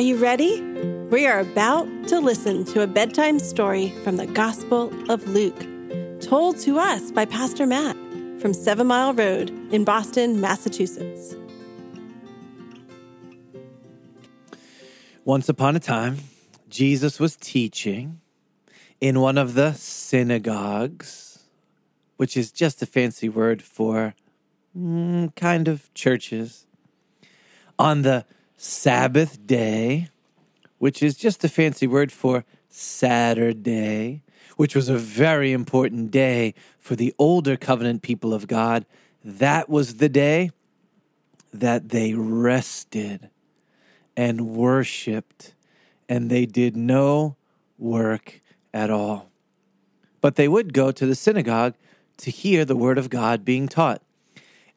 Are 0.00 0.02
you 0.02 0.16
ready? 0.16 0.62
We 1.10 1.26
are 1.26 1.40
about 1.40 1.86
to 2.08 2.20
listen 2.20 2.64
to 2.72 2.80
a 2.80 2.86
bedtime 2.86 3.38
story 3.38 3.90
from 4.02 4.16
the 4.16 4.26
Gospel 4.26 4.90
of 5.12 5.28
Luke, 5.28 5.66
told 6.22 6.58
to 6.60 6.78
us 6.78 7.12
by 7.12 7.26
Pastor 7.26 7.66
Matt 7.66 7.96
from 8.40 8.54
Seven 8.54 8.86
Mile 8.86 9.12
Road 9.12 9.50
in 9.70 9.84
Boston, 9.84 10.40
Massachusetts. 10.40 11.34
Once 15.26 15.50
upon 15.50 15.76
a 15.76 15.80
time, 15.80 16.16
Jesus 16.70 17.20
was 17.20 17.36
teaching 17.36 18.22
in 19.02 19.20
one 19.20 19.36
of 19.36 19.52
the 19.52 19.74
synagogues, 19.74 21.40
which 22.16 22.38
is 22.38 22.50
just 22.50 22.80
a 22.80 22.86
fancy 22.86 23.28
word 23.28 23.60
for 23.60 24.14
mm, 24.74 25.36
kind 25.36 25.68
of 25.68 25.92
churches, 25.92 26.64
on 27.78 28.00
the 28.00 28.24
Sabbath 28.62 29.46
day, 29.46 30.10
which 30.76 31.02
is 31.02 31.16
just 31.16 31.42
a 31.42 31.48
fancy 31.48 31.86
word 31.86 32.12
for 32.12 32.44
Saturday, 32.68 34.22
which 34.58 34.76
was 34.76 34.90
a 34.90 34.98
very 34.98 35.50
important 35.50 36.10
day 36.10 36.52
for 36.78 36.94
the 36.94 37.14
older 37.18 37.56
covenant 37.56 38.02
people 38.02 38.34
of 38.34 38.46
God. 38.46 38.84
That 39.24 39.70
was 39.70 39.94
the 39.94 40.10
day 40.10 40.50
that 41.54 41.88
they 41.88 42.12
rested 42.12 43.30
and 44.14 44.48
worshiped, 44.48 45.54
and 46.06 46.28
they 46.28 46.44
did 46.44 46.76
no 46.76 47.36
work 47.78 48.42
at 48.74 48.90
all. 48.90 49.30
But 50.20 50.36
they 50.36 50.48
would 50.48 50.74
go 50.74 50.92
to 50.92 51.06
the 51.06 51.14
synagogue 51.14 51.76
to 52.18 52.30
hear 52.30 52.66
the 52.66 52.76
word 52.76 52.98
of 52.98 53.08
God 53.08 53.42
being 53.42 53.68
taught. 53.68 54.02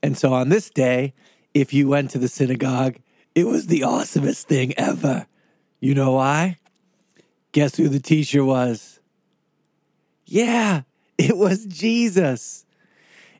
And 0.01 0.17
so 0.17 0.31
on 0.31 0.47
this 0.47 0.69
day, 0.69 1.13
if 1.53 1.73
you 1.73 1.89
went 1.89 2.11
to 2.11 2.17
the 2.17 2.29
synagogue, 2.29 2.95
it 3.35 3.47
was 3.47 3.67
the 3.67 3.81
awesomest 3.81 4.43
thing 4.43 4.73
ever. 4.77 5.27
You 5.79 5.95
know 5.95 6.13
why? 6.13 6.59
Guess 7.51 7.75
who 7.75 7.89
the 7.89 7.99
teacher 7.99 8.43
was? 8.43 8.99
Yeah, 10.25 10.83
it 11.17 11.37
was 11.37 11.65
Jesus. 11.65 12.65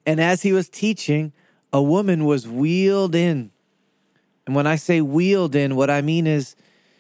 And 0.05 0.19
as 0.19 0.41
he 0.41 0.52
was 0.52 0.69
teaching, 0.69 1.33
a 1.71 1.81
woman 1.81 2.25
was 2.25 2.47
wheeled 2.47 3.16
in. 3.16 3.52
And 4.45 4.55
when 4.55 4.67
I 4.67 4.75
say 4.75 5.02
wheeled 5.02 5.55
in, 5.55 5.75
what 5.75 5.89
I 5.89 6.02
mean 6.02 6.27
is 6.27 6.55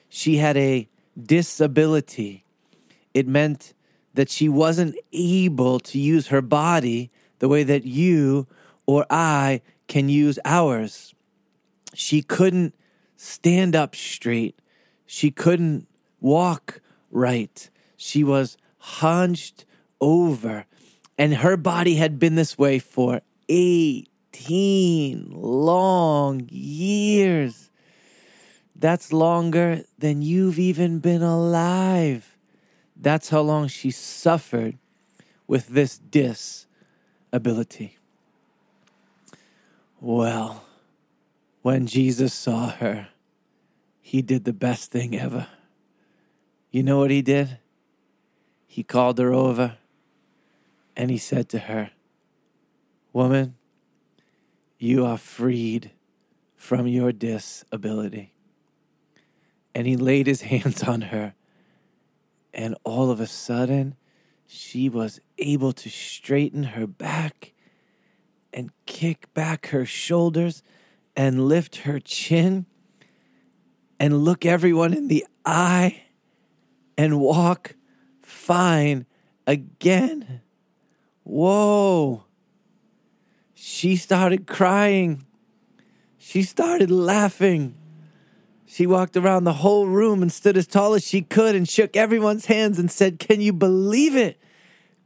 she 0.09 0.37
had 0.37 0.55
a 0.57 0.87
disability. 1.21 2.45
It 3.13 3.27
meant 3.27 3.73
that 4.13 4.29
she 4.29 4.47
wasn't 4.47 4.95
able 5.11 5.79
to 5.79 5.99
use 5.99 6.27
her 6.27 6.41
body 6.41 7.11
the 7.39 7.49
way 7.49 7.63
that 7.63 7.83
you 7.83 8.47
or 8.85 9.05
I 9.09 9.61
can 9.87 10.09
use 10.09 10.39
ours. 10.45 11.13
She 11.93 12.21
couldn't 12.21 12.73
stand 13.23 13.73
up 13.73 13.95
straight. 13.95 14.59
She 15.05 15.31
couldn't 15.31 15.87
walk 16.19 16.81
right. 17.09 17.69
She 17.95 18.23
was 18.23 18.57
hunched 18.77 19.65
over, 20.01 20.65
and 21.17 21.35
her 21.35 21.55
body 21.55 21.95
had 21.95 22.19
been 22.19 22.35
this 22.35 22.57
way 22.57 22.79
for 22.79 23.21
18 23.47 25.29
long 25.31 26.47
years. 26.51 27.69
That's 28.75 29.13
longer 29.13 29.83
than 29.97 30.21
you've 30.21 30.59
even 30.59 30.99
been 30.99 31.21
alive. 31.21 32.35
That's 32.97 33.29
how 33.29 33.41
long 33.41 33.69
she 33.69 33.91
suffered 33.91 34.77
with 35.47 35.69
this 35.69 35.97
disability. 35.97 37.97
Well, 40.01 40.65
when 41.61 41.87
Jesus 41.87 42.33
saw 42.33 42.71
her, 42.71 43.07
he 44.13 44.21
did 44.21 44.43
the 44.43 44.53
best 44.53 44.91
thing 44.91 45.17
ever. 45.19 45.47
You 46.69 46.83
know 46.83 46.99
what 46.99 47.09
he 47.09 47.23
did? 47.23 47.57
He 48.67 48.83
called 48.83 49.17
her 49.17 49.33
over 49.33 49.77
and 50.95 51.09
he 51.09 51.17
said 51.17 51.49
to 51.49 51.57
her, 51.57 51.89
Woman, 53.11 53.55
you 54.77 55.03
are 55.03 55.17
freed 55.17 55.89
from 56.55 56.85
your 56.85 57.11
disability. 57.11 58.35
And 59.73 59.87
he 59.87 59.97
laid 59.97 60.27
his 60.27 60.41
hands 60.53 60.83
on 60.83 61.01
her, 61.01 61.33
and 62.53 62.75
all 62.83 63.09
of 63.09 63.19
a 63.19 63.25
sudden, 63.25 63.95
she 64.45 64.89
was 64.89 65.19
able 65.39 65.73
to 65.73 65.89
straighten 65.89 66.65
her 66.65 66.85
back 66.85 67.53
and 68.53 68.69
kick 68.85 69.33
back 69.33 69.69
her 69.69 69.87
shoulders 69.87 70.61
and 71.15 71.47
lift 71.47 71.77
her 71.77 71.99
chin 71.99 72.67
and 74.03 74.25
look 74.25 74.45
everyone 74.45 74.93
in 74.93 75.07
the 75.07 75.25
eye 75.45 76.03
and 76.97 77.21
walk 77.21 77.73
fine 78.21 79.05
again. 79.47 80.41
Whoa. 81.23 82.25
She 83.53 83.95
started 83.95 84.45
crying. 84.45 85.25
She 86.17 86.43
started 86.43 86.91
laughing. 86.91 87.75
She 88.65 88.85
walked 88.85 89.15
around 89.15 89.45
the 89.45 89.53
whole 89.53 89.87
room 89.87 90.21
and 90.21 90.33
stood 90.33 90.57
as 90.57 90.67
tall 90.67 90.95
as 90.95 91.07
she 91.07 91.21
could 91.21 91.55
and 91.55 91.65
shook 91.65 91.95
everyone's 91.95 92.47
hands 92.47 92.77
and 92.77 92.91
said, 92.91 93.19
Can 93.19 93.39
you 93.39 93.53
believe 93.53 94.17
it? 94.17 94.37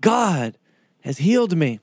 God 0.01 0.57
has 1.01 1.19
healed 1.19 1.55
me. 1.55 1.79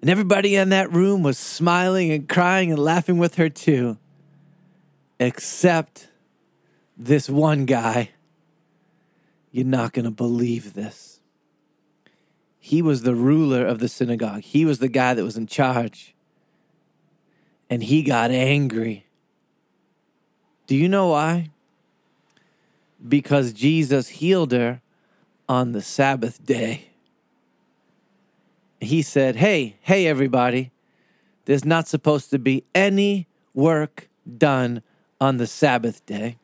And 0.00 0.10
everybody 0.10 0.56
in 0.56 0.70
that 0.70 0.90
room 0.90 1.22
was 1.22 1.38
smiling 1.38 2.10
and 2.10 2.28
crying 2.28 2.72
and 2.72 2.78
laughing 2.80 3.18
with 3.18 3.36
her 3.36 3.48
too, 3.48 3.98
except 5.18 6.08
this 6.96 7.28
one 7.28 7.64
guy. 7.64 8.10
You're 9.50 9.64
not 9.64 9.92
going 9.92 10.04
to 10.04 10.10
believe 10.10 10.74
this. 10.74 11.20
He 12.58 12.82
was 12.82 13.02
the 13.02 13.14
ruler 13.14 13.64
of 13.64 13.78
the 13.78 13.88
synagogue, 13.88 14.42
he 14.42 14.64
was 14.64 14.78
the 14.78 14.88
guy 14.88 15.14
that 15.14 15.24
was 15.24 15.36
in 15.36 15.46
charge. 15.46 16.14
And 17.68 17.82
he 17.82 18.02
got 18.02 18.30
angry. 18.30 19.06
Do 20.68 20.76
you 20.76 20.88
know 20.88 21.08
why? 21.08 21.50
Because 23.06 23.52
Jesus 23.52 24.08
healed 24.08 24.52
her 24.52 24.82
on 25.48 25.72
the 25.72 25.82
Sabbath 25.82 26.44
day 26.44 26.90
he 28.80 29.02
said, 29.02 29.36
Hey, 29.36 29.76
hey, 29.80 30.06
everybody, 30.06 30.72
there's 31.44 31.64
not 31.64 31.88
supposed 31.88 32.30
to 32.30 32.38
be 32.38 32.64
any 32.74 33.26
work 33.54 34.08
done 34.36 34.82
on 35.20 35.36
the 35.36 35.46
Sabbath 35.46 36.04
day. 36.06 36.38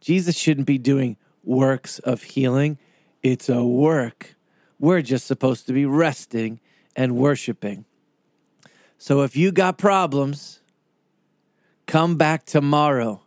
Jesus 0.00 0.36
shouldn't 0.36 0.66
be 0.66 0.78
doing 0.78 1.16
works 1.42 1.98
of 2.00 2.22
healing, 2.22 2.78
it's 3.22 3.48
a 3.48 3.64
work. 3.64 4.34
We're 4.78 5.02
just 5.02 5.26
supposed 5.26 5.66
to 5.66 5.72
be 5.72 5.86
resting 5.86 6.60
and 6.94 7.16
worshiping. 7.16 7.84
So 8.98 9.22
if 9.22 9.36
you 9.36 9.52
got 9.52 9.78
problems, 9.78 10.60
come 11.86 12.16
back 12.16 12.44
tomorrow, 12.44 13.22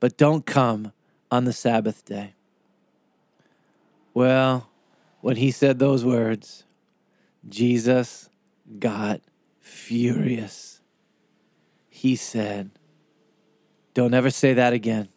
but 0.00 0.16
don't 0.16 0.44
come 0.44 0.92
on 1.30 1.44
the 1.44 1.52
Sabbath 1.52 2.04
day. 2.04 2.34
Well, 4.12 4.68
when 5.20 5.36
he 5.36 5.50
said 5.50 5.78
those 5.78 6.04
words, 6.04 6.64
Jesus 7.48 8.28
got 8.78 9.20
furious. 9.60 10.80
He 11.88 12.16
said, 12.16 12.70
Don't 13.94 14.12
ever 14.12 14.30
say 14.30 14.52
that 14.54 14.72
again. 14.72 15.08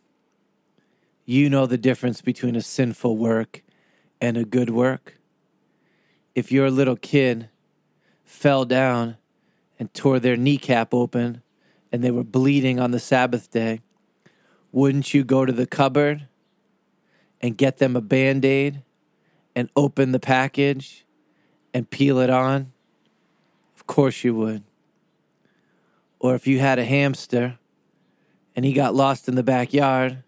You 1.26 1.50
know 1.50 1.66
the 1.66 1.80
difference 1.80 2.22
between 2.22 2.56
a 2.56 2.62
sinful 2.62 3.18
work 3.18 3.64
and 4.22 4.38
a 4.38 4.46
good 4.46 4.70
work. 4.70 5.20
If 6.36 6.52
your 6.52 6.70
little 6.70 6.96
kid 6.96 7.50
fell 8.24 8.66
down 8.66 9.18
and 9.80 9.92
tore 9.94 10.20
their 10.20 10.38
kneecap 10.38 10.94
open 10.94 11.42
and 11.92 12.04
they 12.04 12.12
were 12.12 12.24
bleeding 12.24 12.80
on 12.80 12.92
the 12.92 13.00
Sabbath 13.00 13.50
day, 13.50 13.82
wouldn't 14.72 15.12
you 15.14 15.24
go 15.24 15.44
to 15.44 15.52
the 15.52 15.66
cupboard 15.66 16.28
and 17.42 17.58
get 17.58 17.78
them 17.78 17.96
a 17.96 18.02
band 18.02 18.46
aid 18.46 18.84
and 19.56 19.70
open 19.76 20.12
the 20.12 20.20
package 20.20 21.04
and 21.74 21.90
peel 21.90 22.20
it 22.20 22.30
on? 22.30 22.72
Of 23.76 23.88
course 23.88 24.24
you 24.24 24.36
would. 24.36 24.64
Or 26.20 26.36
if 26.36 26.46
you 26.46 26.60
had 26.60 26.78
a 26.78 26.86
hamster 26.86 27.58
and 28.58 28.66
he 28.66 28.74
got 28.74 28.96
lost 28.96 29.30
in 29.30 29.36
the 29.36 29.44
backyard 29.44 30.24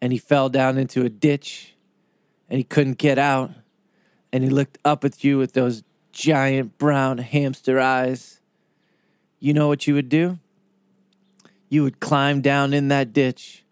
and 0.00 0.12
he 0.12 0.18
fell 0.18 0.48
down 0.48 0.78
into 0.78 1.04
a 1.04 1.08
ditch 1.08 1.74
and 2.48 2.56
he 2.56 2.62
couldn't 2.62 2.98
get 2.98 3.18
out 3.18 3.50
and 4.32 4.44
he 4.44 4.48
looked 4.48 4.78
up 4.84 5.04
at 5.04 5.24
you 5.24 5.38
with 5.38 5.52
those 5.52 5.82
giant 6.12 6.78
brown 6.78 7.18
hamster 7.18 7.80
eyes, 7.80 8.40
you 9.40 9.52
know 9.52 9.66
what 9.66 9.88
you 9.88 9.94
would 9.94 10.08
do? 10.08 10.38
You 11.68 11.82
would 11.82 11.98
climb 11.98 12.42
down 12.42 12.72
in 12.72 12.86
that 12.88 13.12
ditch 13.12 13.64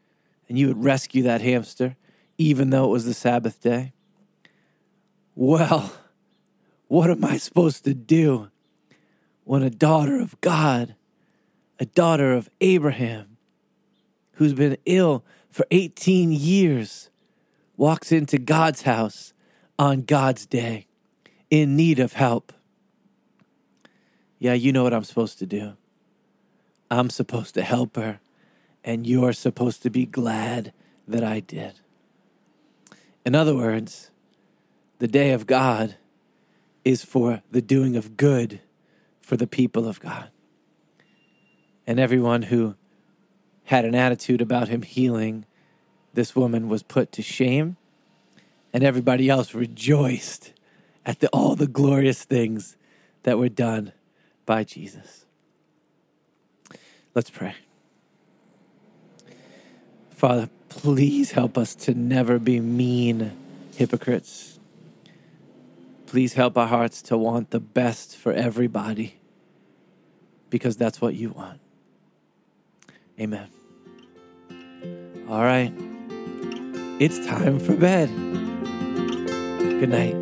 and 0.48 0.58
you 0.58 0.66
would 0.66 0.82
rescue 0.82 1.22
that 1.22 1.40
hamster, 1.40 1.96
even 2.38 2.70
though 2.70 2.86
it 2.86 2.90
was 2.90 3.04
the 3.04 3.14
Sabbath 3.14 3.62
day. 3.62 3.92
Well, 5.36 5.92
what 6.88 7.08
am 7.08 7.24
I 7.24 7.36
supposed 7.36 7.84
to 7.84 7.94
do 7.94 8.50
when 9.44 9.62
a 9.62 9.70
daughter 9.70 10.20
of 10.20 10.40
God, 10.40 10.96
a 11.78 11.86
daughter 11.86 12.32
of 12.32 12.50
Abraham, 12.60 13.29
who's 14.40 14.54
been 14.54 14.78
ill 14.86 15.22
for 15.50 15.66
18 15.70 16.32
years 16.32 17.10
walks 17.76 18.10
into 18.10 18.38
God's 18.38 18.82
house 18.82 19.34
on 19.78 20.00
God's 20.00 20.46
day 20.46 20.86
in 21.50 21.76
need 21.76 21.98
of 21.98 22.14
help. 22.14 22.50
Yeah, 24.38 24.54
you 24.54 24.72
know 24.72 24.82
what 24.82 24.94
I'm 24.94 25.04
supposed 25.04 25.38
to 25.40 25.46
do. 25.46 25.74
I'm 26.90 27.10
supposed 27.10 27.52
to 27.52 27.62
help 27.62 27.96
her, 27.96 28.20
and 28.82 29.06
you're 29.06 29.34
supposed 29.34 29.82
to 29.82 29.90
be 29.90 30.06
glad 30.06 30.72
that 31.06 31.22
I 31.22 31.40
did. 31.40 31.74
In 33.26 33.34
other 33.34 33.54
words, 33.54 34.10
the 35.00 35.08
day 35.08 35.32
of 35.32 35.46
God 35.46 35.96
is 36.82 37.04
for 37.04 37.42
the 37.50 37.60
doing 37.60 37.94
of 37.94 38.16
good 38.16 38.62
for 39.20 39.36
the 39.36 39.46
people 39.46 39.86
of 39.86 40.00
God. 40.00 40.30
And 41.86 42.00
everyone 42.00 42.40
who 42.40 42.76
had 43.70 43.84
an 43.84 43.94
attitude 43.94 44.40
about 44.40 44.66
him 44.66 44.82
healing 44.82 45.46
this 46.12 46.34
woman 46.34 46.68
was 46.68 46.82
put 46.82 47.12
to 47.12 47.22
shame, 47.22 47.76
and 48.72 48.82
everybody 48.82 49.28
else 49.28 49.54
rejoiced 49.54 50.52
at 51.06 51.20
the, 51.20 51.28
all 51.28 51.54
the 51.54 51.68
glorious 51.68 52.24
things 52.24 52.76
that 53.22 53.38
were 53.38 53.48
done 53.48 53.92
by 54.44 54.64
Jesus. 54.64 55.24
Let's 57.14 57.30
pray. 57.30 57.54
Father, 60.10 60.50
please 60.68 61.30
help 61.30 61.56
us 61.56 61.76
to 61.76 61.94
never 61.94 62.40
be 62.40 62.58
mean 62.58 63.30
hypocrites. 63.76 64.58
Please 66.06 66.34
help 66.34 66.58
our 66.58 66.66
hearts 66.66 67.02
to 67.02 67.16
want 67.16 67.50
the 67.50 67.60
best 67.60 68.16
for 68.16 68.32
everybody 68.32 69.14
because 70.50 70.76
that's 70.76 71.00
what 71.00 71.14
you 71.14 71.30
want. 71.30 71.60
Amen. 73.20 73.59
All 75.30 75.44
right. 75.44 75.72
It's 76.98 77.24
time 77.24 77.60
for 77.60 77.76
bed. 77.76 78.08
Good 79.78 79.88
night. 79.88 80.16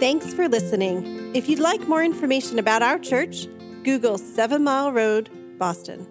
Thanks 0.00 0.32
for 0.32 0.48
listening. 0.48 1.36
If 1.36 1.50
you'd 1.50 1.58
like 1.58 1.86
more 1.86 2.02
information 2.02 2.58
about 2.58 2.80
our 2.80 2.98
church, 2.98 3.46
Google 3.84 4.16
Seven 4.16 4.64
Mile 4.64 4.90
Road, 4.90 5.28
Boston. 5.58 6.06